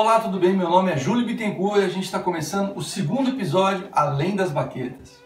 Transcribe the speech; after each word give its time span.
Olá, 0.00 0.20
tudo 0.20 0.38
bem? 0.38 0.52
Meu 0.52 0.70
nome 0.70 0.92
é 0.92 0.96
Júlio 0.96 1.26
Bittencourt 1.26 1.80
e 1.80 1.84
a 1.84 1.88
gente 1.88 2.04
está 2.04 2.20
começando 2.20 2.76
o 2.76 2.80
segundo 2.84 3.30
episódio 3.30 3.88
Além 3.90 4.36
das 4.36 4.52
Baquetas. 4.52 5.18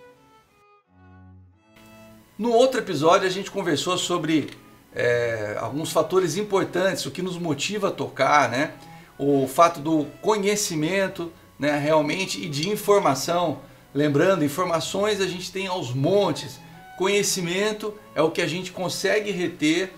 No 2.39 2.51
outro 2.53 2.81
episódio 2.81 3.29
a 3.29 3.31
gente 3.31 3.51
conversou 3.51 3.99
sobre 3.99 4.49
é, 4.95 5.59
alguns 5.61 5.93
fatores 5.93 6.39
importantes, 6.39 7.05
o 7.05 7.11
que 7.11 7.21
nos 7.21 7.37
motiva 7.37 7.89
a 7.89 7.91
tocar, 7.91 8.49
né? 8.49 8.73
O 9.19 9.47
fato 9.47 9.79
do 9.79 10.07
conhecimento, 10.23 11.31
né, 11.59 11.77
realmente, 11.77 12.43
e 12.43 12.49
de 12.49 12.71
informação. 12.71 13.59
Lembrando, 13.93 14.43
informações 14.43 15.21
a 15.21 15.27
gente 15.27 15.53
tem 15.53 15.67
aos 15.67 15.93
montes. 15.93 16.59
Conhecimento 16.97 17.93
é 18.15 18.23
o 18.23 18.31
que 18.31 18.41
a 18.41 18.47
gente 18.47 18.73
consegue 18.73 19.33
reter 19.33 19.93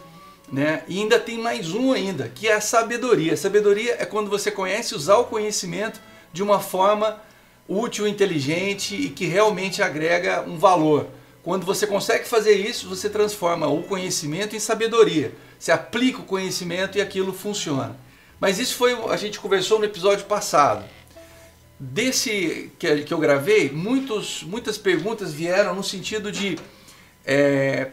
né? 0.55 0.85
E 0.87 1.01
ainda 1.01 1.19
tem 1.19 1.37
mais 1.37 1.75
um 1.75 1.93
ainda, 1.93 2.29
que 2.29 2.47
é 2.47 2.53
a 2.53 2.61
sabedoria. 2.61 3.35
A 3.35 3.37
sabedoria 3.37 3.97
é 3.99 4.07
quando 4.07 4.31
você 4.31 4.53
conhece 4.53 4.95
usar 4.95 5.17
o 5.17 5.25
conhecimento 5.25 6.01
de 6.33 6.45
uma 6.45 6.61
forma 6.61 7.21
útil, 7.69 8.07
inteligente 8.07 8.95
e 8.95 9.09
que 9.09 9.27
realmente 9.27 9.83
agrega 9.83 10.43
um 10.43 10.57
valor. 10.57 11.09
Quando 11.43 11.67
você 11.67 11.89
consegue 11.89 12.25
fazer 12.25 12.55
isso, 12.55 12.89
você 12.89 13.11
transforma 13.11 13.67
o 13.67 13.83
conhecimento 13.83 14.55
em 14.55 14.61
sabedoria. 14.61 15.35
Você 15.59 15.73
aplica 15.73 16.21
o 16.21 16.25
conhecimento 16.25 16.99
e 16.99 17.01
aquilo 17.01 17.33
funciona. 17.33 17.97
Mas 18.39 18.61
isso 18.61 18.77
foi 18.77 18.93
a 19.11 19.17
gente 19.17 19.41
conversou 19.41 19.81
no 19.81 19.85
episódio 19.85 20.25
passado. 20.25 20.85
Desse 21.81 22.71
que, 22.79 23.05
eu 23.11 23.19
gravei, 23.19 23.73
muitos, 23.73 24.45
muitas 24.45 24.79
perguntas 24.79 25.33
vieram 25.33 25.75
no 25.75 25.83
sentido 25.83 26.31
de 26.31 26.57
é, 27.27 27.89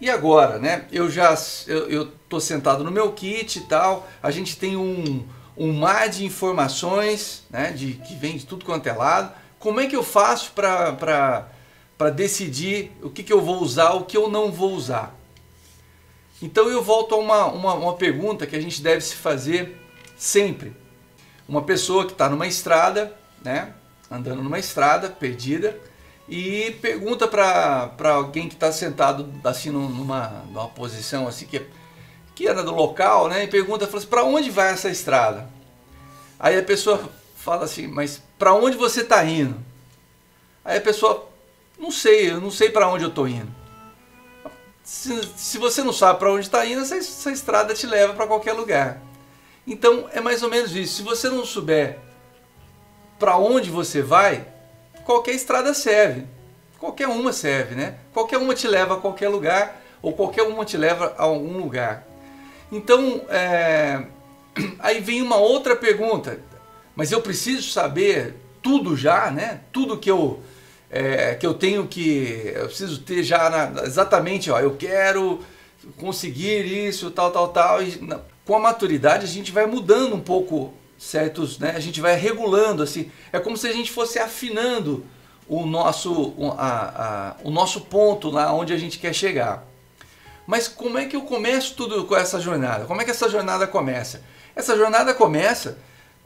e 0.00 0.08
agora, 0.08 0.58
né? 0.58 0.86
Eu 0.90 1.10
já 1.10 1.36
eu, 1.66 1.88
eu 1.90 2.06
tô 2.28 2.40
sentado 2.40 2.82
no 2.82 2.90
meu 2.90 3.12
kit 3.12 3.58
e 3.58 3.62
tal. 3.62 4.08
A 4.22 4.30
gente 4.30 4.56
tem 4.56 4.76
um, 4.76 5.26
um 5.56 5.72
mar 5.74 6.08
de 6.08 6.24
informações, 6.24 7.44
né? 7.50 7.70
De 7.72 7.94
que 7.94 8.14
vem 8.14 8.36
de 8.36 8.46
tudo 8.46 8.64
quanto 8.64 8.86
é 8.86 8.92
lado. 8.92 9.32
Como 9.58 9.78
é 9.78 9.86
que 9.86 9.94
eu 9.94 10.02
faço 10.02 10.52
para 10.52 11.46
decidir 12.14 12.92
o 13.02 13.10
que, 13.10 13.22
que 13.22 13.32
eu 13.32 13.42
vou 13.42 13.60
usar, 13.60 13.90
o 13.90 14.04
que 14.04 14.16
eu 14.16 14.30
não 14.30 14.50
vou 14.50 14.72
usar? 14.72 15.14
Então 16.40 16.70
eu 16.70 16.82
volto 16.82 17.14
a 17.14 17.18
uma, 17.18 17.44
uma, 17.46 17.74
uma 17.74 17.94
pergunta 17.94 18.46
que 18.46 18.56
a 18.56 18.60
gente 18.60 18.80
deve 18.80 19.02
se 19.02 19.14
fazer 19.14 19.78
sempre. 20.16 20.74
Uma 21.46 21.60
pessoa 21.60 22.06
que 22.06 22.12
está 22.12 22.26
numa 22.30 22.46
estrada, 22.46 23.14
né? 23.44 23.74
Andando 24.10 24.42
numa 24.42 24.58
estrada 24.58 25.10
perdida 25.10 25.78
e 26.28 26.70
pergunta 26.80 27.26
para 27.26 28.12
alguém 28.12 28.48
que 28.48 28.54
está 28.54 28.70
sentado 28.70 29.28
assim 29.42 29.70
numa, 29.70 30.44
numa 30.46 30.68
posição 30.68 31.26
assim 31.26 31.46
que, 31.46 31.66
que 32.34 32.46
era 32.46 32.62
do 32.62 32.72
local, 32.72 33.28
né? 33.28 33.44
E 33.44 33.48
pergunta, 33.48 33.86
fala 33.86 33.98
assim, 33.98 34.06
para 34.06 34.24
onde 34.24 34.50
vai 34.50 34.72
essa 34.72 34.88
estrada? 34.88 35.50
Aí 36.38 36.58
a 36.58 36.62
pessoa 36.62 37.10
fala 37.36 37.64
assim, 37.64 37.86
mas 37.86 38.22
para 38.38 38.54
onde 38.54 38.76
você 38.76 39.00
está 39.00 39.24
indo? 39.24 39.56
Aí 40.64 40.78
a 40.78 40.80
pessoa, 40.80 41.28
não 41.78 41.90
sei, 41.90 42.30
eu 42.30 42.40
não 42.40 42.50
sei 42.50 42.70
para 42.70 42.88
onde 42.88 43.04
eu 43.04 43.08
estou 43.10 43.26
indo. 43.26 43.50
Se, 44.82 45.20
se 45.36 45.58
você 45.58 45.82
não 45.82 45.92
sabe 45.92 46.18
para 46.18 46.32
onde 46.32 46.46
está 46.46 46.64
indo, 46.64 46.80
essa, 46.80 46.96
essa 46.96 47.30
estrada 47.30 47.74
te 47.74 47.86
leva 47.86 48.14
para 48.14 48.26
qualquer 48.26 48.52
lugar. 48.52 49.00
Então 49.66 50.08
é 50.12 50.20
mais 50.20 50.42
ou 50.42 50.50
menos 50.50 50.74
isso. 50.74 50.96
Se 50.96 51.02
você 51.02 51.28
não 51.28 51.44
souber 51.44 51.98
para 53.18 53.36
onde 53.36 53.70
você 53.70 54.00
vai, 54.00 54.46
qualquer 55.04 55.32
estrada 55.32 55.74
serve. 55.74 56.24
Qualquer 56.78 57.08
uma 57.08 57.32
serve, 57.32 57.74
né? 57.74 57.96
Qualquer 58.12 58.38
uma 58.38 58.54
te 58.54 58.66
leva 58.66 58.94
a 58.94 59.00
qualquer 59.00 59.28
lugar 59.28 59.82
ou 60.00 60.12
qualquer 60.12 60.42
uma 60.42 60.64
te 60.64 60.76
leva 60.76 61.14
a 61.18 61.24
algum 61.24 61.58
lugar. 61.58 62.06
Então, 62.72 63.22
é... 63.28 64.04
aí 64.78 65.00
vem 65.00 65.22
uma 65.22 65.36
outra 65.36 65.76
pergunta. 65.76 66.40
Mas 66.94 67.12
eu 67.12 67.20
preciso 67.20 67.70
saber 67.70 68.34
tudo 68.62 68.96
já, 68.96 69.30
né? 69.30 69.60
Tudo 69.72 69.98
que 69.98 70.10
eu 70.10 70.40
é, 70.90 71.34
que 71.36 71.46
eu 71.46 71.54
tenho 71.54 71.86
que 71.86 72.52
eu 72.54 72.66
preciso 72.66 73.00
ter 73.02 73.22
já 73.22 73.48
na, 73.48 73.82
exatamente, 73.84 74.50
ó, 74.50 74.58
eu 74.58 74.76
quero 74.76 75.38
conseguir 75.96 76.64
isso, 76.66 77.10
tal, 77.10 77.30
tal, 77.30 77.48
tal. 77.48 77.82
E, 77.82 77.96
na, 78.02 78.20
com 78.44 78.56
a 78.56 78.58
maturidade 78.58 79.24
a 79.24 79.28
gente 79.28 79.52
vai 79.52 79.66
mudando 79.66 80.16
um 80.16 80.20
pouco 80.20 80.74
certos, 81.00 81.58
né? 81.58 81.72
A 81.74 81.80
gente 81.80 81.98
vai 81.98 82.14
regulando 82.14 82.82
assim. 82.82 83.10
É 83.32 83.40
como 83.40 83.56
se 83.56 83.66
a 83.66 83.72
gente 83.72 83.90
fosse 83.90 84.18
afinando 84.18 85.06
o 85.48 85.64
nosso, 85.64 86.34
a, 86.58 87.30
a, 87.30 87.36
o 87.42 87.50
nosso 87.50 87.80
ponto 87.80 88.28
lá 88.28 88.52
onde 88.52 88.74
a 88.74 88.76
gente 88.76 88.98
quer 88.98 89.14
chegar. 89.14 89.66
Mas 90.46 90.68
como 90.68 90.98
é 90.98 91.06
que 91.06 91.16
eu 91.16 91.22
começo 91.22 91.74
tudo 91.74 92.04
com 92.04 92.14
essa 92.14 92.38
jornada? 92.38 92.84
Como 92.84 93.00
é 93.00 93.04
que 93.04 93.10
essa 93.10 93.30
jornada 93.30 93.66
começa? 93.66 94.22
Essa 94.54 94.76
jornada 94.76 95.14
começa, 95.14 95.78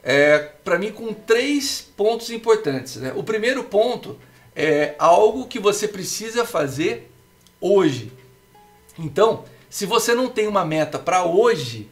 é, 0.03 0.39
para 0.39 0.77
mim, 0.77 0.91
com 0.91 1.13
três 1.13 1.81
pontos 1.95 2.29
importantes. 2.29 2.97
Né? 2.97 3.13
O 3.15 3.23
primeiro 3.23 3.63
ponto 3.63 4.19
é 4.53 4.93
algo 4.99 5.47
que 5.47 5.57
você 5.57 5.87
precisa 5.87 6.43
fazer 6.43 7.09
hoje. 7.61 8.11
Então, 8.99 9.45
se 9.69 9.85
você 9.85 10.13
não 10.13 10.27
tem 10.27 10.47
uma 10.47 10.65
meta 10.65 10.99
para 10.99 11.23
hoje, 11.23 11.89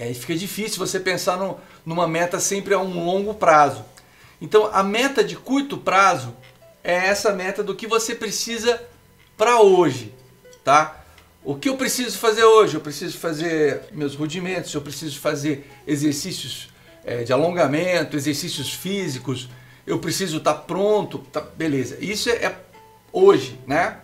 é, 0.00 0.14
fica 0.14 0.34
difícil 0.34 0.78
você 0.78 0.98
pensar 0.98 1.36
no, 1.36 1.60
numa 1.84 2.08
meta 2.08 2.40
sempre 2.40 2.72
a 2.72 2.78
um 2.78 3.04
longo 3.04 3.34
prazo. 3.34 3.84
Então 4.40 4.70
a 4.72 4.82
meta 4.82 5.22
de 5.22 5.36
curto 5.36 5.76
prazo 5.76 6.34
é 6.82 6.94
essa 6.94 7.34
meta 7.34 7.62
do 7.62 7.74
que 7.74 7.86
você 7.86 8.14
precisa 8.14 8.82
para 9.36 9.60
hoje, 9.60 10.14
tá? 10.64 11.04
O 11.44 11.54
que 11.54 11.68
eu 11.68 11.76
preciso 11.76 12.16
fazer 12.16 12.44
hoje? 12.44 12.76
Eu 12.76 12.80
preciso 12.80 13.18
fazer 13.18 13.82
meus 13.92 14.14
rudimentos, 14.14 14.72
eu 14.72 14.80
preciso 14.80 15.20
fazer 15.20 15.70
exercícios 15.86 16.70
é, 17.04 17.22
de 17.22 17.32
alongamento, 17.34 18.16
exercícios 18.16 18.72
físicos, 18.72 19.50
eu 19.86 19.98
preciso 19.98 20.38
estar 20.38 20.54
tá 20.54 20.60
pronto, 20.60 21.18
tá, 21.30 21.42
beleza. 21.42 21.98
Isso 22.00 22.30
é, 22.30 22.36
é 22.36 22.56
hoje, 23.12 23.60
né? 23.66 23.98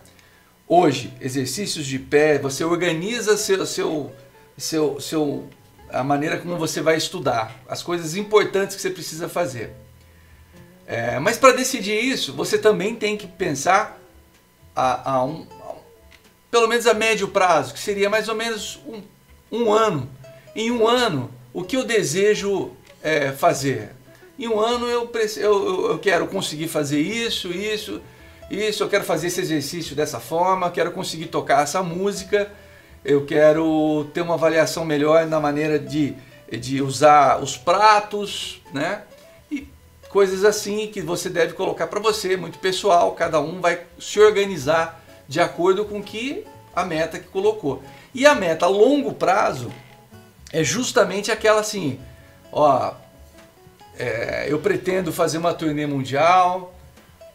Hoje, 0.69 1.15
exercícios 1.23 1.87
de 1.87 1.99
pé, 1.99 2.39
você 2.39 2.65
organiza 2.65 3.37
seu, 3.39 3.65
seu, 3.65 4.13
seu, 4.59 5.01
seu 5.01 5.49
a 5.91 6.03
maneira 6.03 6.39
como 6.39 6.57
você 6.57 6.81
vai 6.81 6.97
estudar, 6.97 7.55
as 7.69 7.83
coisas 7.83 8.17
importantes 8.17 8.77
que 8.77 8.83
você 8.83 8.91
precisa 8.91 9.29
fazer. 9.29 9.73
É, 10.87 11.19
mas 11.19 11.37
para 11.37 11.53
decidir 11.53 11.99
isso, 11.99 12.33
você 12.33 12.59
também 12.59 12.95
tem 12.95 13.17
que 13.17 13.27
pensar 13.27 14.01
a, 14.75 15.13
a, 15.13 15.25
um, 15.25 15.47
a, 15.61 15.75
pelo 16.51 16.69
menos 16.69 16.87
a 16.87 16.95
médio 16.95 17.29
prazo, 17.29 17.75
que 17.75 17.81
seria 17.81 18.09
mais 18.09 18.29
ou 18.29 18.35
menos 18.35 18.81
um, 18.87 19.03
um 19.51 19.73
ano. 19.73 20.09
Em 20.55 20.71
um 20.71 20.87
ano, 20.87 21.31
o 21.53 21.65
que 21.65 21.77
eu 21.77 21.85
desejo 21.85 22.71
é, 23.03 23.33
fazer? 23.33 23.91
Em 24.39 24.49
um 24.49 24.61
ano 24.61 24.87
eu, 24.87 25.11
eu, 25.37 25.91
eu 25.91 25.99
quero 25.99 26.27
conseguir 26.29 26.69
fazer 26.69 27.01
isso, 27.01 27.49
isso, 27.49 28.01
isso, 28.51 28.83
eu 28.83 28.89
quero 28.89 29.03
fazer 29.03 29.27
esse 29.27 29.41
exercício 29.41 29.97
dessa 29.97 30.21
forma, 30.21 30.71
quero 30.71 30.93
conseguir 30.93 31.27
tocar 31.27 31.63
essa 31.63 31.83
música 31.83 32.53
eu 33.07 33.25
quero 33.25 34.05
ter 34.13 34.21
uma 34.21 34.35
avaliação 34.35 34.85
melhor 34.85 35.27
na 35.27 35.39
maneira 35.39 35.79
de, 35.79 36.13
de 36.51 36.83
usar 36.83 37.41
os 37.41 37.57
pratos, 37.57 38.61
né? 38.75 39.03
E 39.49 39.69
coisas 40.09 40.45
assim 40.45 40.89
que 40.89 41.01
você 41.01 41.31
deve 41.31 41.53
colocar 41.53 41.87
para 41.87 42.01
você, 42.01 42.37
muito 42.37 42.59
pessoal, 42.59 43.13
cada 43.13 43.41
um 43.41 43.61
vai 43.61 43.85
se 43.97 44.19
organizar 44.19 45.05
de 45.29 45.41
acordo 45.41 45.85
com 45.85 46.03
que 46.03 46.45
a 46.75 46.85
meta 46.85 47.21
que 47.21 47.29
colocou. 47.29 47.81
E 48.13 48.27
a 48.27 48.35
meta 48.35 48.67
a 48.67 48.69
longo 48.69 49.15
prazo 49.15 49.71
é 50.53 50.65
justamente 50.65 51.31
aquela 51.31 51.61
assim, 51.61 52.01
ó, 52.51 52.93
é, 53.97 54.47
eu 54.49 54.59
pretendo 54.59 55.13
fazer 55.13 55.39
uma 55.39 55.55
turnê 55.55 55.87
mundial, 55.87 56.75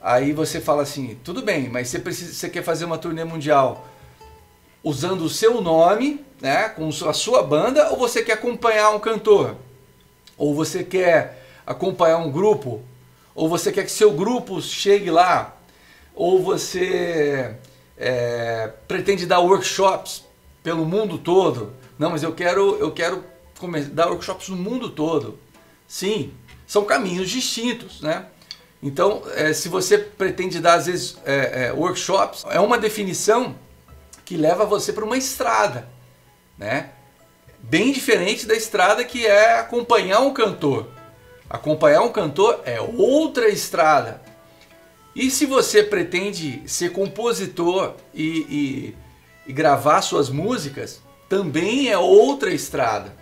aí 0.01 0.33
você 0.33 0.59
fala 0.59 0.83
assim, 0.83 1.17
tudo 1.23 1.41
bem, 1.41 1.69
mas 1.69 1.87
você, 1.87 1.97
precisa, 1.97 2.33
você 2.33 2.49
quer 2.49 2.61
fazer 2.61 2.83
uma 2.83 2.97
turnê 2.97 3.23
mundial 3.23 3.87
usando 4.83 5.21
o 5.21 5.29
seu 5.29 5.61
nome, 5.61 6.25
né, 6.39 6.69
com 6.69 6.89
a 6.89 7.13
sua 7.13 7.43
banda, 7.43 7.89
ou 7.91 7.97
você 7.97 8.23
quer 8.23 8.33
acompanhar 8.33 8.91
um 8.91 8.99
cantor? 8.99 9.55
Ou 10.37 10.55
você 10.55 10.83
quer 10.83 11.45
acompanhar 11.65 12.17
um 12.17 12.31
grupo? 12.31 12.81
Ou 13.35 13.47
você 13.47 13.71
quer 13.71 13.85
que 13.85 13.91
seu 13.91 14.11
grupo 14.11 14.61
chegue 14.61 15.11
lá? 15.11 15.55
Ou 16.15 16.41
você 16.41 17.55
é, 17.97 18.71
pretende 18.87 19.25
dar 19.25 19.39
workshops 19.39 20.23
pelo 20.63 20.85
mundo 20.85 21.17
todo? 21.17 21.73
Não, 21.97 22.09
mas 22.09 22.23
eu 22.23 22.33
quero, 22.33 22.75
eu 22.77 22.91
quero 22.91 23.23
dar 23.91 24.09
workshops 24.09 24.49
no 24.49 24.57
mundo 24.57 24.89
todo. 24.89 25.37
Sim, 25.87 26.33
são 26.65 26.83
caminhos 26.83 27.29
distintos, 27.29 28.01
né? 28.01 28.25
Então, 28.81 29.21
é, 29.35 29.53
se 29.53 29.69
você 29.69 29.97
pretende 29.97 30.59
dar 30.59 30.73
às 30.73 30.87
vezes 30.87 31.17
é, 31.23 31.67
é 31.67 31.71
workshops, 31.71 32.43
é 32.49 32.59
uma 32.59 32.79
definição 32.79 33.55
que 34.25 34.37
leva 34.37 34.65
você 34.65 34.93
para 34.93 35.05
uma 35.05 35.17
estrada, 35.17 35.87
né? 36.57 36.91
Bem 37.59 37.91
diferente 37.91 38.45
da 38.45 38.55
estrada 38.55 39.03
que 39.03 39.25
é 39.25 39.59
acompanhar 39.59 40.19
um 40.21 40.33
cantor. 40.33 40.87
Acompanhar 41.49 42.01
um 42.01 42.11
cantor 42.11 42.61
é 42.65 42.79
outra 42.81 43.49
estrada. 43.49 44.21
E 45.15 45.29
se 45.29 45.45
você 45.45 45.83
pretende 45.83 46.63
ser 46.65 46.91
compositor 46.91 47.95
e, 48.13 48.25
e, 48.25 48.97
e 49.47 49.53
gravar 49.53 50.01
suas 50.01 50.29
músicas, 50.29 51.01
também 51.27 51.89
é 51.89 51.97
outra 51.97 52.53
estrada. 52.53 53.13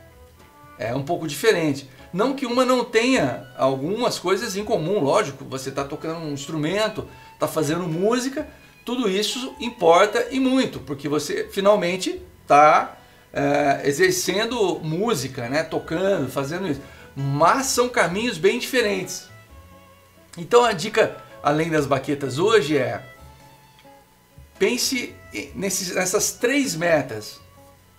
é 0.78 0.96
um 0.96 1.04
pouco 1.04 1.28
diferente. 1.28 1.90
Não 2.12 2.34
que 2.34 2.46
uma 2.46 2.66
não 2.66 2.84
tenha 2.84 3.48
algumas 3.58 4.18
coisas 4.18 4.56
em 4.56 4.64
comum, 4.64 5.00
lógico, 5.00 5.46
você 5.46 5.70
está 5.70 5.84
tocando 5.84 6.20
um 6.20 6.34
instrumento, 6.34 7.08
está 7.34 7.48
fazendo 7.48 7.88
música, 7.88 8.48
tudo 8.90 9.08
isso 9.08 9.54
importa 9.60 10.30
e 10.32 10.40
muito, 10.40 10.80
porque 10.80 11.08
você 11.08 11.48
finalmente 11.52 12.20
está 12.42 12.98
é, 13.32 13.82
exercendo 13.84 14.80
música, 14.80 15.48
né, 15.48 15.62
tocando, 15.62 16.28
fazendo 16.28 16.68
isso. 16.68 16.82
Mas 17.16 17.68
são 17.68 17.88
caminhos 17.88 18.40
bem 18.40 18.58
diferentes. 18.58 19.30
Então 20.36 20.66
a 20.66 20.72
dica, 20.72 21.18
além 21.44 21.70
das 21.70 21.86
baquetas 21.86 22.40
hoje, 22.40 22.80
é 22.80 23.06
pense 24.58 25.14
nesses, 25.54 25.94
nessas 25.94 26.32
três 26.32 26.76
metas. 26.76 27.40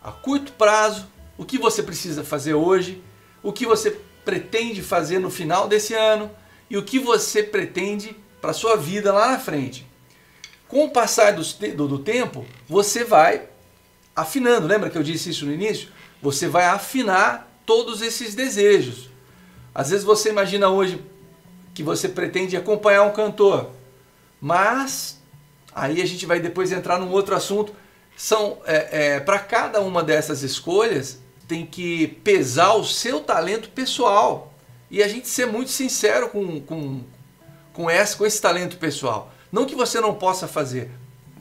A 0.03 0.11
curto 0.11 0.51
prazo, 0.55 1.07
o 1.39 1.45
que 1.45 1.57
você 1.57 1.85
precisa 1.85 2.25
fazer 2.25 2.55
hoje, 2.55 3.01
o 3.45 3.53
que 3.53 3.65
você 3.65 3.97
pretende 4.25 4.83
fazer 4.83 5.21
no 5.21 5.31
final 5.31 5.69
desse 5.69 5.95
ano 5.95 6.29
e 6.69 6.77
o 6.77 6.83
que 6.83 6.99
você 6.99 7.45
pretende 7.45 8.17
para 8.41 8.53
sua 8.53 8.75
vida 8.75 9.13
lá 9.13 9.31
na 9.31 9.39
frente. 9.39 9.89
Com 10.71 10.85
o 10.85 10.91
passar 10.91 11.33
do, 11.33 11.43
do, 11.75 11.89
do 11.89 11.99
tempo, 11.99 12.47
você 12.69 13.03
vai 13.03 13.49
afinando. 14.15 14.69
Lembra 14.69 14.89
que 14.89 14.97
eu 14.97 15.03
disse 15.03 15.31
isso 15.31 15.45
no 15.45 15.53
início? 15.53 15.89
Você 16.23 16.47
vai 16.47 16.67
afinar 16.67 17.61
todos 17.67 18.01
esses 18.01 18.37
desejos. 18.37 19.11
Às 19.75 19.91
vezes 19.91 20.05
você 20.05 20.29
imagina 20.29 20.69
hoje 20.69 21.03
que 21.75 21.83
você 21.83 22.09
pretende 22.09 22.57
acompanhar 22.57 23.03
um 23.03 23.13
cantor, 23.13 23.71
mas 24.41 25.21
aí 25.75 26.01
a 26.01 26.07
gente 26.07 26.25
vai 26.25 26.39
depois 26.39 26.71
entrar 26.71 26.99
num 26.99 27.11
outro 27.11 27.35
assunto. 27.35 27.75
São 28.17 28.59
é, 28.65 29.17
é, 29.17 29.21
para 29.21 29.41
cada 29.41 29.81
uma 29.81 30.05
dessas 30.05 30.43
escolhas 30.43 31.21
tem 31.49 31.67
que 31.67 32.07
pesar 32.23 32.75
o 32.75 32.85
seu 32.85 33.21
talento 33.21 33.71
pessoal. 33.71 34.55
E 34.89 35.03
a 35.03 35.09
gente 35.09 35.27
ser 35.27 35.47
muito 35.47 35.71
sincero 35.71 36.29
com, 36.29 36.61
com, 36.61 37.01
com, 37.73 37.91
esse, 37.91 38.17
com 38.17 38.25
esse 38.25 38.41
talento 38.41 38.77
pessoal. 38.77 39.33
Não 39.50 39.67
que 39.67 39.75
você 39.75 40.00
não 40.00 40.14
possa 40.14 40.47
fazer. 40.47 40.91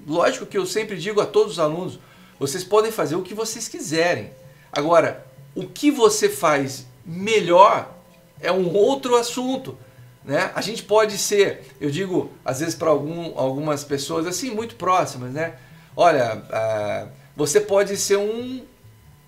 Lógico 0.07 0.45
que 0.45 0.57
eu 0.57 0.65
sempre 0.65 0.97
digo 0.97 1.21
a 1.21 1.25
todos 1.25 1.53
os 1.53 1.59
alunos, 1.59 1.99
vocês 2.39 2.63
podem 2.63 2.91
fazer 2.91 3.15
o 3.15 3.21
que 3.21 3.33
vocês 3.33 3.67
quiserem. 3.67 4.31
Agora, 4.71 5.25
o 5.55 5.67
que 5.67 5.91
você 5.91 6.29
faz 6.29 6.85
melhor 7.05 7.93
é 8.39 8.51
um 8.51 8.73
outro 8.73 9.15
assunto. 9.15 9.77
Né? 10.23 10.51
A 10.53 10.61
gente 10.61 10.83
pode 10.83 11.17
ser, 11.17 11.65
eu 11.79 11.89
digo 11.89 12.31
às 12.43 12.59
vezes 12.59 12.75
para 12.75 12.89
algum, 12.89 13.37
algumas 13.37 13.83
pessoas 13.83 14.27
assim 14.27 14.51
muito 14.51 14.75
próximas, 14.75 15.31
né? 15.31 15.55
Olha, 15.95 16.35
uh, 16.37 17.09
você 17.35 17.59
pode 17.59 17.97
ser 17.97 18.17
um 18.17 18.63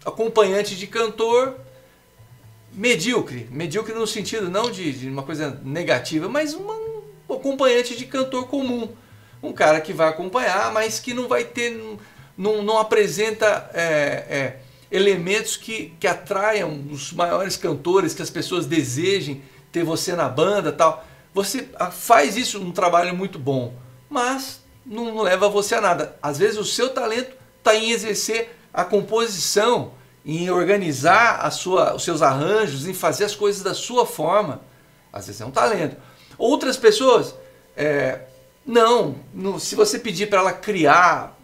acompanhante 0.06 0.76
de 0.76 0.88
cantor 0.88 1.56
medíocre, 2.74 3.48
medíocre 3.52 3.94
no 3.94 4.08
sentido 4.08 4.50
não 4.50 4.72
de, 4.72 4.92
de 4.94 5.10
uma 5.10 5.24
coisa 5.24 5.60
negativa, 5.64 6.30
mas 6.30 6.54
uma, 6.54 6.74
um 6.74 6.81
acompanhante 7.42 7.98
de 7.98 8.06
cantor 8.06 8.48
comum, 8.48 8.90
um 9.42 9.52
cara 9.52 9.82
que 9.82 9.92
vai 9.92 10.08
acompanhar, 10.08 10.72
mas 10.72 11.00
que 11.00 11.14
não 11.14 11.28
vai 11.28 11.44
ter, 11.44 11.72
não, 12.38 12.62
não 12.62 12.78
apresenta 12.78 13.70
é, 13.74 13.82
é, 14.30 14.60
elementos 14.92 15.58
que, 15.58 15.94
que 16.00 16.08
atraiam 16.08 16.86
os 16.92 17.12
maiores 17.12 17.58
cantores, 17.58 18.14
que 18.14 18.22
as 18.22 18.30
pessoas 18.30 18.66
desejem 18.66 19.42
ter 19.72 19.84
você 19.84 20.14
na 20.16 20.30
banda, 20.30 20.72
tal. 20.72 21.06
Você 21.34 21.70
ah, 21.76 21.90
faz 21.90 22.38
isso 22.38 22.62
um 22.62 22.72
trabalho 22.72 23.16
muito 23.16 23.40
bom, 23.40 23.74
mas 24.10 24.62
não, 24.86 25.22
leva 25.22 25.50
você 25.50 25.76
a 25.76 25.82
nada. 25.82 26.18
Às 26.22 26.38
vezes 26.38 26.58
o 26.58 26.66
seu 26.66 26.90
talento 26.90 27.36
está 27.58 27.76
em 27.76 27.92
exercer 27.92 28.56
a 28.74 28.84
composição, 28.84 29.94
em 30.26 30.50
organizar 30.50 31.40
a 31.42 31.50
sua, 31.50 31.96
os 31.96 32.04
seus 32.04 32.22
arranjos, 32.22 32.86
em 32.86 32.94
fazer 32.94 33.26
as 33.26 33.36
coisas 33.36 33.64
da 33.64 33.74
sua 33.74 34.06
forma. 34.06 34.62
Às 35.12 35.28
vezes 35.28 35.42
é 35.42 35.46
um 35.46 35.52
talento. 35.52 35.98
Outras 36.38 36.78
pessoas, 36.78 37.36
é, 37.76 38.20
não, 38.66 39.16
se 39.60 39.76
você 39.76 39.98
pedir 39.98 40.28
para 40.28 40.40
ela 40.40 40.54
criar, 40.54 41.38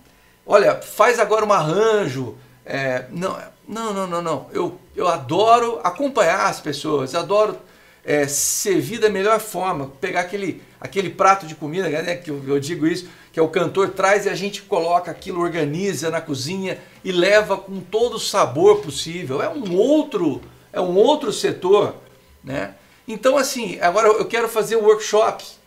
olha, 0.46 0.76
faz 0.76 1.20
agora 1.20 1.46
um 1.46 1.54
arranjo. 1.54 2.38
É, 2.66 3.06
não, 3.10 3.38
não, 3.68 3.94
não, 3.94 4.08
não, 4.08 4.22
não. 4.22 4.48
Eu, 4.52 4.80
eu 4.96 5.08
adoro 5.08 5.80
acompanhar 5.84 6.48
as 6.48 6.60
pessoas, 6.60 7.16
adoro 7.16 7.58
é, 8.04 8.28
servir 8.28 9.00
da 9.00 9.10
melhor 9.10 9.40
forma, 9.40 9.92
pegar 10.00 10.22
aquele, 10.22 10.62
aquele 10.80 11.10
prato 11.10 11.46
de 11.46 11.56
comida, 11.56 11.90
né, 11.90 12.16
que 12.16 12.32
eu, 12.32 12.42
eu 12.48 12.60
digo 12.60 12.88
isso, 12.88 13.10
que 13.34 13.40
é 13.40 13.44
o 13.44 13.50
cantor 13.50 13.90
traz 13.90 14.26
e 14.26 14.30
a 14.30 14.36
gente 14.36 14.62
coloca 14.62 15.12
aquilo, 15.12 15.42
organiza 15.42 16.10
na 16.10 16.22
cozinha 16.22 16.80
e 17.04 17.12
leva 17.12 17.58
com 17.58 17.82
todo 17.82 18.16
o 18.16 18.20
sabor 18.20 18.78
possível. 18.82 19.42
É 19.42 19.50
um 19.50 19.76
outro, 19.76 20.42
é 20.72 20.80
um 20.80 20.96
outro 20.96 21.34
setor, 21.34 21.96
né? 22.44 22.76
Então 23.08 23.38
assim, 23.38 23.80
agora 23.80 24.08
eu 24.08 24.26
quero 24.26 24.50
fazer 24.50 24.76
workshops. 24.76 25.58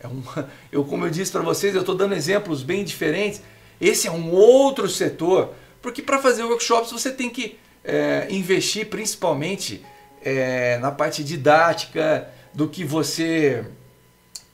É 0.00 0.06
um, 0.06 0.22
eu, 0.72 0.84
como 0.84 1.06
eu 1.06 1.10
disse 1.10 1.30
para 1.30 1.42
vocês, 1.42 1.74
eu 1.74 1.80
estou 1.80 1.94
dando 1.94 2.14
exemplos 2.14 2.62
bem 2.62 2.84
diferentes. 2.84 3.42
Esse 3.80 4.08
é 4.08 4.10
um 4.10 4.30
outro 4.32 4.88
setor, 4.88 5.54
porque 5.80 6.02
para 6.02 6.18
fazer 6.18 6.44
workshops 6.44 6.92
você 6.92 7.10
tem 7.10 7.30
que 7.30 7.58
é, 7.84 8.26
investir 8.30 8.88
principalmente 8.88 9.84
é, 10.22 10.78
na 10.78 10.90
parte 10.90 11.24
didática, 11.24 12.28
do 12.52 12.68
que 12.68 12.84
você. 12.84 13.64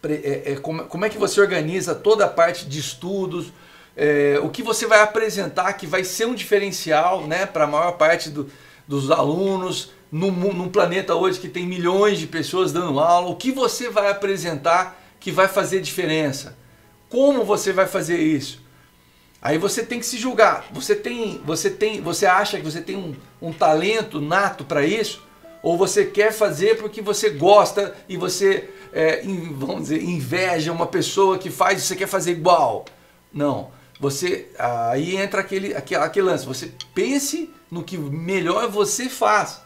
É, 0.05 0.53
é, 0.53 0.57
como, 0.57 0.85
como 0.85 1.05
é 1.05 1.09
que 1.09 1.19
você 1.19 1.41
organiza 1.41 1.95
toda 1.95 2.27
a 2.27 2.29
parte 2.29 2.67
de 2.67 2.79
estudos, 2.79 3.53
é, 3.97 4.39
o 4.41 4.49
que 4.49 4.63
você 4.63 4.87
vai 4.87 5.01
apresentar 5.01 5.73
que 5.73 5.87
vai 5.87 6.05
ser 6.05 6.27
um 6.27 6.35
diferencial 6.35 7.27
né, 7.27 7.45
para 7.45 7.65
a 7.65 7.67
maior 7.67 7.93
parte 7.93 8.31
do, 8.31 8.49
dos 8.87 9.11
alunos, 9.11 9.91
num, 10.11 10.31
num 10.31 10.69
planeta 10.69 11.15
hoje 11.15 11.41
que 11.41 11.49
tem 11.49 11.67
milhões 11.67 12.19
de 12.19 12.27
pessoas 12.27 12.73
dando 12.73 13.01
aula, 13.01 13.29
o 13.29 13.37
que 13.37 13.53
você 13.53 13.91
vai 13.91 14.11
apresentar 14.11 15.03
que 15.19 15.31
vai 15.31 15.49
fazer 15.49 15.81
diferença? 15.81 16.57
Como 17.09 17.45
você 17.45 17.73
vai 17.73 17.87
fazer 17.87 18.19
isso? 18.19 18.65
Aí 19.41 19.59
você 19.59 19.85
tem 19.85 19.99
que 19.99 20.07
se 20.07 20.19
julgar. 20.19 20.67
Você 20.73 20.95
tem, 20.95 21.41
você 21.45 21.71
tem, 21.71 22.01
você 22.01 22.27
acha 22.27 22.57
que 22.57 22.65
você 22.65 22.81
tem 22.81 22.97
um, 22.97 23.15
um 23.41 23.53
talento 23.53 24.21
nato 24.21 24.65
para 24.65 24.85
isso? 24.85 25.27
ou 25.67 25.77
você 25.77 26.05
quer 26.05 26.33
fazer 26.33 26.79
porque 26.79 27.03
você 27.03 27.29
gosta 27.29 27.93
e 28.09 28.17
você, 28.17 28.71
é, 28.93 29.23
vamos 29.51 29.89
dizer, 29.89 30.01
inveja 30.01 30.71
uma 30.71 30.87
pessoa 30.87 31.39
que 31.39 31.51
faz 31.51 31.83
e 31.83 31.85
você 31.85 31.97
quer 31.97 32.07
fazer 32.07 32.31
igual. 32.31 32.85
Não. 33.33 33.73
Você 33.99 34.49
aí 34.57 35.17
entra 35.17 35.41
aquele, 35.41 35.75
aquele, 35.75 36.01
aquele 36.01 36.27
lance. 36.27 36.47
Você 36.47 36.71
pense 36.95 37.51
no 37.69 37.83
que 37.83 37.99
melhor 37.99 38.71
você 38.71 39.09
faz. 39.09 39.61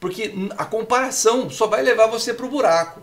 Porque 0.00 0.32
a 0.56 0.64
comparação 0.64 1.50
só 1.50 1.66
vai 1.66 1.82
levar 1.82 2.06
você 2.06 2.32
para 2.32 2.46
o 2.46 2.50
buraco. 2.50 3.02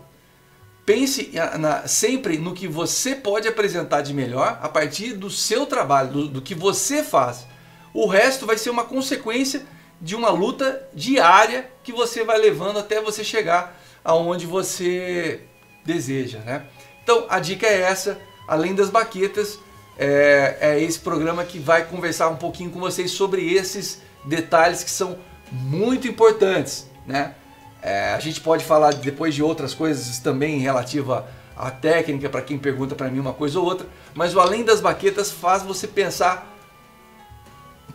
Pense 0.84 1.32
na, 1.58 1.86
sempre 1.88 2.38
no 2.38 2.54
que 2.54 2.68
você 2.68 3.14
pode 3.14 3.48
apresentar 3.48 4.02
de 4.02 4.14
melhor 4.14 4.58
a 4.62 4.68
partir 4.68 5.14
do 5.14 5.28
seu 5.28 5.66
trabalho, 5.66 6.10
do, 6.10 6.28
do 6.28 6.42
que 6.42 6.54
você 6.54 7.02
faz. 7.02 7.46
O 7.92 8.06
resto 8.06 8.46
vai 8.46 8.56
ser 8.56 8.70
uma 8.70 8.84
consequência 8.84 9.66
de 10.00 10.14
uma 10.14 10.30
luta 10.30 10.88
diária 10.94 11.70
que 11.82 11.92
você 11.92 12.22
vai 12.22 12.38
levando 12.38 12.78
até 12.78 13.00
você 13.00 13.24
chegar 13.24 13.80
aonde 14.04 14.46
você 14.46 15.40
deseja, 15.84 16.38
né? 16.40 16.66
Então 17.02 17.26
a 17.28 17.40
dica 17.40 17.66
é 17.66 17.80
essa, 17.80 18.18
além 18.46 18.74
das 18.74 18.90
baquetas, 18.90 19.58
é, 19.98 20.56
é 20.60 20.80
esse 20.82 20.98
programa 20.98 21.44
que 21.44 21.58
vai 21.58 21.84
conversar 21.84 22.28
um 22.28 22.36
pouquinho 22.36 22.70
com 22.70 22.78
vocês 22.78 23.10
sobre 23.10 23.52
esses 23.52 24.02
detalhes 24.24 24.84
que 24.84 24.90
são 24.90 25.18
muito 25.50 26.06
importantes, 26.08 26.88
né? 27.06 27.34
É, 27.82 28.14
a 28.14 28.18
gente 28.18 28.40
pode 28.40 28.64
falar 28.64 28.94
depois 28.94 29.34
de 29.34 29.42
outras 29.42 29.72
coisas 29.72 30.18
também 30.18 30.58
relativa 30.58 31.28
à 31.56 31.70
técnica 31.70 32.28
para 32.28 32.42
quem 32.42 32.58
pergunta 32.58 32.94
para 32.94 33.08
mim 33.08 33.20
uma 33.20 33.32
coisa 33.32 33.60
ou 33.60 33.64
outra, 33.64 33.86
mas 34.14 34.34
o 34.34 34.40
além 34.40 34.64
das 34.64 34.80
baquetas 34.80 35.30
faz 35.30 35.62
você 35.62 35.86
pensar 35.86 36.56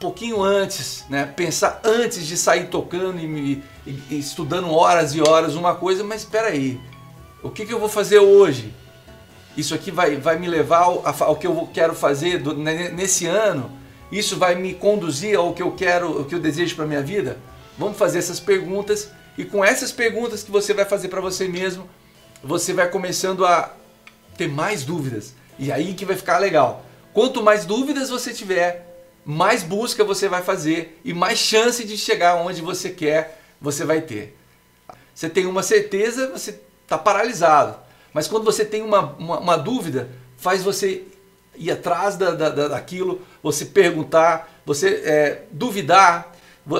pouquinho 0.01 0.41
antes, 0.41 1.05
né? 1.07 1.25
Pensar 1.25 1.79
antes 1.83 2.25
de 2.25 2.35
sair 2.35 2.67
tocando 2.67 3.19
e, 3.19 3.63
e, 3.85 4.03
e 4.09 4.19
estudando 4.19 4.71
horas 4.71 5.13
e 5.13 5.21
horas 5.21 5.55
uma 5.55 5.75
coisa, 5.75 6.03
mas 6.03 6.21
espera 6.21 6.47
aí, 6.47 6.81
o 7.43 7.49
que, 7.49 7.65
que 7.65 7.73
eu 7.73 7.79
vou 7.79 7.87
fazer 7.87 8.17
hoje? 8.17 8.73
Isso 9.55 9.75
aqui 9.75 9.91
vai, 9.91 10.15
vai 10.15 10.39
me 10.39 10.47
levar 10.47 10.79
ao, 10.79 11.03
ao 11.05 11.35
que 11.35 11.45
eu 11.45 11.69
quero 11.71 11.93
fazer 11.93 12.39
do, 12.39 12.55
nesse 12.55 13.27
ano? 13.27 13.71
Isso 14.11 14.37
vai 14.37 14.55
me 14.55 14.73
conduzir 14.73 15.37
ao 15.37 15.53
que 15.53 15.61
eu 15.61 15.71
quero, 15.71 16.19
ao 16.19 16.25
que 16.25 16.35
eu 16.35 16.39
desejo 16.39 16.75
para 16.75 16.85
minha 16.85 17.01
vida? 17.01 17.37
Vamos 17.77 17.97
fazer 17.97 18.19
essas 18.19 18.39
perguntas 18.39 19.09
e 19.37 19.45
com 19.45 19.63
essas 19.63 19.91
perguntas 19.91 20.43
que 20.43 20.51
você 20.51 20.73
vai 20.73 20.85
fazer 20.85 21.07
para 21.07 21.21
você 21.21 21.47
mesmo, 21.47 21.89
você 22.43 22.73
vai 22.73 22.89
começando 22.89 23.45
a 23.45 23.73
ter 24.37 24.47
mais 24.47 24.83
dúvidas. 24.83 25.33
E 25.57 25.71
aí 25.71 25.93
que 25.93 26.05
vai 26.05 26.15
ficar 26.15 26.37
legal. 26.39 26.85
Quanto 27.13 27.41
mais 27.41 27.65
dúvidas 27.65 28.09
você 28.09 28.33
tiver, 28.33 28.87
mais 29.23 29.63
busca 29.63 30.03
você 30.03 30.27
vai 30.27 30.41
fazer 30.41 30.99
e 31.03 31.13
mais 31.13 31.39
chance 31.39 31.83
de 31.83 31.97
chegar 31.97 32.35
onde 32.35 32.61
você 32.61 32.89
quer 32.89 33.39
você 33.59 33.85
vai 33.85 34.01
ter. 34.01 34.37
Você 35.13 35.29
tem 35.29 35.45
uma 35.45 35.61
certeza, 35.61 36.27
você 36.29 36.59
está 36.83 36.97
paralisado. 36.97 37.77
Mas 38.13 38.27
quando 38.27 38.43
você 38.43 38.65
tem 38.65 38.81
uma, 38.81 39.13
uma, 39.13 39.39
uma, 39.39 39.57
dúvida, 39.57 40.09
faz 40.35 40.63
você 40.63 41.03
ir 41.55 41.71
atrás 41.71 42.15
da, 42.15 42.31
da, 42.31 42.67
daquilo, 42.69 43.21
você 43.43 43.65
perguntar, 43.65 44.61
você 44.65 45.01
é, 45.03 45.43
duvidar, 45.51 46.31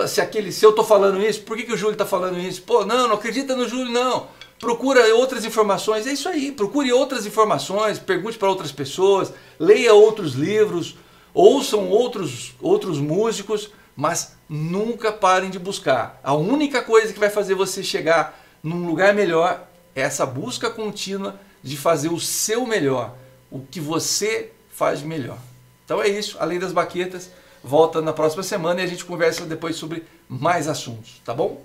Se, 0.08 0.22
aquele, 0.22 0.51
se 0.51 0.66
eu 0.66 0.70
estou 0.70 0.86
falando 0.86 1.22
isso, 1.22 1.42
por 1.42 1.58
que, 1.58 1.63
que 1.63 1.74
o 1.74 1.78
Júlio 1.78 1.94
está 1.94 2.06
falando 2.06 2.40
isso? 2.40 2.62
Pô, 2.62 2.86
não, 2.86 3.08
não 3.08 3.16
acredita 3.16 3.56
no 3.56 3.68
Júlio, 3.68 3.92
não. 3.92 4.28
Procura 4.60 5.13
outras 5.16 5.44
informações. 5.44 6.06
É 6.06 6.13
isso 6.13 6.30
aí, 6.30 6.51
procure 6.51 6.94
outras 6.94 7.25
informações, 7.25 7.98
pergunte 7.98 8.38
para 8.38 8.48
outras 8.48 8.72
pessoas, 8.72 9.34
leia 9.60 9.94
outros 9.94 10.34
livros, 10.34 10.96
ouçam 11.34 11.90
outros, 11.90 12.54
outros 12.62 13.00
músicos, 13.00 13.72
mas 13.96 14.36
nunca 14.48 15.12
parem 15.12 15.50
de 15.50 15.58
buscar. 15.58 16.20
A 16.24 16.34
única 16.36 16.84
coisa 16.84 17.12
que 17.12 17.20
vai 17.20 17.30
fazer 17.30 17.56
você 17.56 17.84
chegar 17.84 18.40
num 18.62 18.86
lugar 18.86 19.13
melhor 19.13 19.68
é 19.96 20.01
essa 20.01 20.25
busca 20.25 20.70
contínua 20.70 21.40
de 21.63 21.75
fazer 21.75 22.10
o 22.10 22.20
seu 22.20 22.66
melhor, 22.66 23.16
o 23.50 23.60
que 23.60 23.80
você 23.80 24.51
faz 24.81 25.03
melhor. 25.03 25.38
Então 25.85 26.01
é 26.01 26.07
isso, 26.07 26.38
além 26.39 26.57
das 26.57 26.73
baquetas, 26.73 27.29
volta 27.63 28.01
na 28.01 28.11
próxima 28.11 28.41
semana 28.41 28.81
e 28.81 28.83
a 28.83 28.88
gente 28.88 29.05
conversa 29.05 29.45
depois 29.45 29.75
sobre 29.75 30.03
mais 30.27 30.67
assuntos, 30.67 31.21
tá 31.23 31.35
bom? 31.35 31.63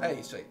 É 0.00 0.14
isso 0.18 0.36
aí. 0.36 0.49